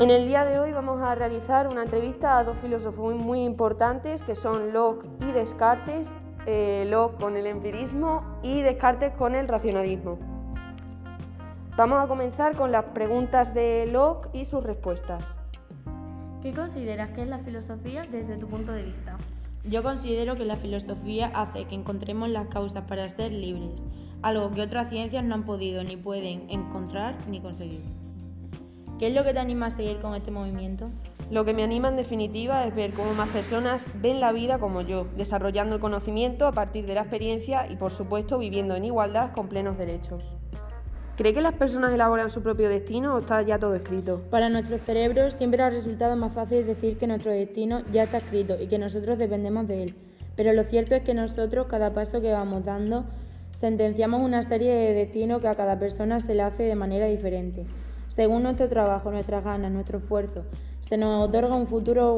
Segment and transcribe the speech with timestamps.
[0.00, 4.24] En el día de hoy vamos a realizar una entrevista a dos filósofos muy, importantes
[4.24, 10.18] que son Locke y Descartes, eh, Locke con el empirismo y Descartes con el racionalismo.
[11.76, 15.38] Vamos a comenzar con las preguntas de Locke y sus respuestas.
[16.42, 19.16] ¿Qué consideras que es la filosofía desde tu punto de vista?
[19.62, 23.86] Yo considero que la filosofía hace que encontremos las causas para ser libres,
[24.22, 28.03] algo que otras ciencias no han podido ni pueden encontrar ni conseguir.
[28.98, 30.88] ¿Qué es lo que te anima a seguir con este movimiento?
[31.28, 34.82] Lo que me anima en definitiva es ver cómo más personas ven la vida como
[34.82, 39.32] yo, desarrollando el conocimiento a partir de la experiencia y por supuesto viviendo en igualdad
[39.32, 40.32] con plenos derechos.
[41.16, 44.22] ¿Cree que las personas elaboran su propio destino o está ya todo escrito?
[44.30, 48.56] Para nuestros cerebros siempre ha resultado más fácil decir que nuestro destino ya está escrito
[48.60, 49.94] y que nosotros dependemos de él.
[50.36, 53.04] Pero lo cierto es que nosotros, cada paso que vamos dando,
[53.56, 57.66] sentenciamos una serie de destinos que a cada persona se le hace de manera diferente.
[58.14, 60.44] Según nuestro trabajo, nuestras ganas, nuestro esfuerzo,
[60.88, 62.14] se nos otorga un futuro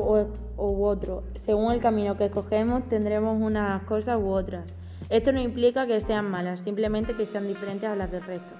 [0.58, 1.24] u otro.
[1.36, 4.66] Según el camino que escogemos, tendremos unas cosas u otras.
[5.08, 8.52] Esto no implica que sean malas, simplemente que sean diferentes a las del resto.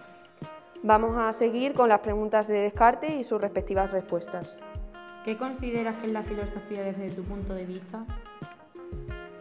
[0.83, 4.63] Vamos a seguir con las preguntas de Descartes y sus respectivas respuestas.
[5.23, 8.07] ¿Qué consideras que es la filosofía desde tu punto de vista?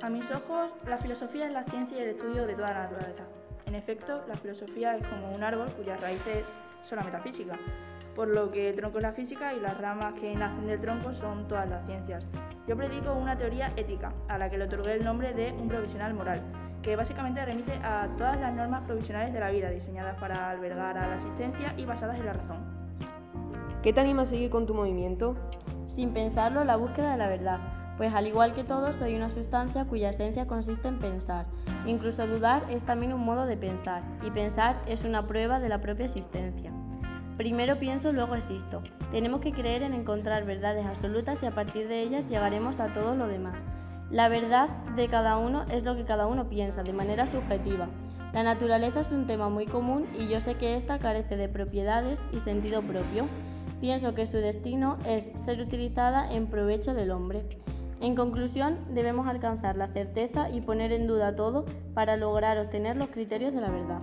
[0.01, 3.23] A mis ojos, la filosofía es la ciencia y el estudio de toda la naturaleza.
[3.67, 6.45] En efecto, la filosofía es como un árbol cuyas raíces
[6.81, 7.57] son la metafísica,
[8.15, 11.13] por lo que el tronco es la física y las ramas que nacen del tronco
[11.13, 12.25] son todas las ciencias.
[12.67, 16.13] Yo predico una teoría ética, a la que le otorgué el nombre de un provisional
[16.13, 16.41] moral,
[16.81, 21.07] que básicamente remite a todas las normas provisionales de la vida diseñadas para albergar a
[21.07, 22.57] la existencia y basadas en la razón.
[23.83, 25.35] ¿Qué te anima a seguir con tu movimiento?
[25.87, 27.59] Sin pensarlo, la búsqueda de la verdad,
[27.97, 31.45] pues al igual que todos soy una sustancia cuya esencia consiste en pensar.
[31.85, 35.81] Incluso dudar es también un modo de pensar, y pensar es una prueba de la
[35.81, 36.71] propia existencia.
[37.37, 38.81] Primero pienso, luego existo.
[39.11, 43.15] Tenemos que creer en encontrar verdades absolutas y a partir de ellas llegaremos a todo
[43.15, 43.65] lo demás.
[44.09, 47.87] La verdad de cada uno es lo que cada uno piensa, de manera subjetiva.
[48.33, 52.21] La naturaleza es un tema muy común y yo sé que ésta carece de propiedades
[52.31, 53.27] y sentido propio.
[53.81, 57.43] Pienso que su destino es ser utilizada en provecho del hombre.
[58.01, 63.09] En conclusión, debemos alcanzar la certeza y poner en duda todo para lograr obtener los
[63.09, 63.99] criterios de la verdad.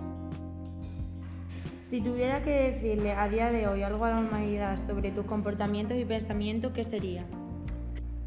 [1.93, 5.95] Si tuviera que decirle a día de hoy algo a la humanidad sobre tus comportamientos
[5.95, 7.23] y pensamientos, ¿qué sería?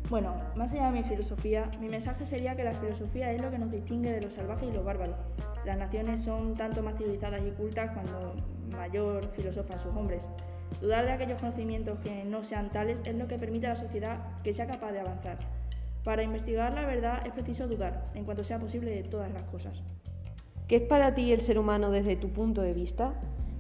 [0.08, 3.58] Bueno, más allá de mi filosofía, mi mensaje sería que la filosofía es lo que
[3.58, 5.16] nos distingue de los salvajes y los bárbaros.
[5.64, 8.36] Las naciones son tanto más civilizadas y cultas cuando
[8.70, 10.28] mayor filosofan sus hombres.
[10.80, 14.20] Dudar de aquellos conocimientos que no sean tales es lo que permite a la sociedad
[14.44, 15.38] que sea capaz de avanzar.
[16.04, 19.82] Para investigar la verdad es preciso dudar, en cuanto sea posible, de todas las cosas.
[20.68, 23.12] ¿Qué es para ti el ser humano desde tu punto de vista?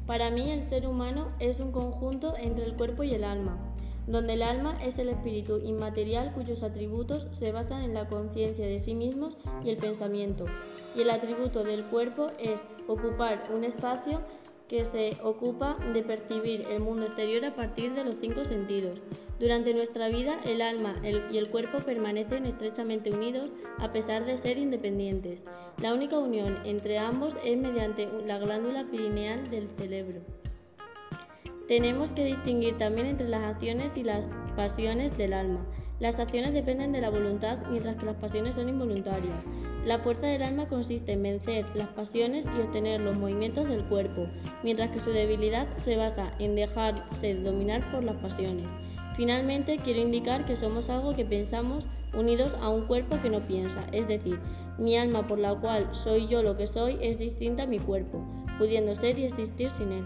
[0.06, 3.58] Para mí el ser humano es un conjunto entre el cuerpo y el alma
[4.06, 8.78] donde el alma es el espíritu inmaterial cuyos atributos se basan en la conciencia de
[8.78, 10.46] sí mismos y el pensamiento,
[10.94, 14.20] y el atributo del cuerpo es ocupar un espacio
[14.68, 19.02] que se ocupa de percibir el mundo exterior a partir de los cinco sentidos.
[19.38, 24.58] Durante nuestra vida, el alma y el cuerpo permanecen estrechamente unidos a pesar de ser
[24.58, 25.44] independientes.
[25.80, 30.22] La única unión entre ambos es mediante la glándula pineal del cerebro.
[31.68, 35.66] Tenemos que distinguir también entre las acciones y las pasiones del alma.
[35.98, 39.44] Las acciones dependen de la voluntad, mientras que las pasiones son involuntarias.
[39.86, 44.26] La fuerza del alma consiste en vencer las pasiones y obtener los movimientos del cuerpo,
[44.62, 48.66] mientras que su debilidad se basa en dejarse dominar por las pasiones.
[49.16, 53.86] Finalmente, quiero indicar que somos algo que pensamos unidos a un cuerpo que no piensa,
[53.92, 54.38] es decir,
[54.78, 58.22] mi alma por la cual soy yo lo que soy es distinta a mi cuerpo,
[58.58, 60.04] pudiendo ser y existir sin él.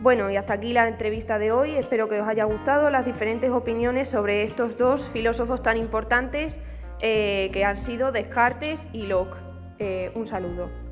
[0.00, 1.70] Bueno, y hasta aquí la entrevista de hoy.
[1.70, 6.60] Espero que os haya gustado las diferentes opiniones sobre estos dos filósofos tan importantes
[7.00, 9.36] eh, que han sido Descartes y Locke.
[9.78, 10.85] Eh, un saludo.